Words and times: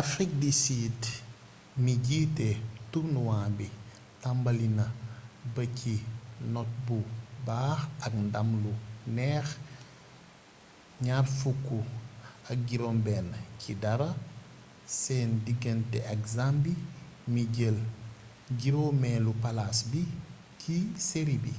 afrik 0.00 0.30
di 0.42 0.50
sid 0.62 0.98
mi 1.82 1.92
jiite 2.06 2.48
turnuwaa 2.90 3.48
bi 3.58 3.66
tambali 4.22 4.68
ba 5.54 5.64
ci 5.78 5.94
not 6.54 6.70
bu 6.86 6.98
baax 7.46 7.80
ak 8.06 8.12
ndam 8.26 8.48
lu 8.62 8.72
neex 9.16 9.46
26- 12.54 13.26
00 13.60 14.08
seen 15.00 15.30
digante 15.46 15.98
ak 16.12 16.20
zambie 16.36 16.80
mi 17.32 17.42
jël 17.56 17.78
5eelu 18.60 19.32
palaas 19.42 19.78
bi 19.90 20.02
ci 20.60 20.74
seri 21.08 21.36
bi 21.44 21.54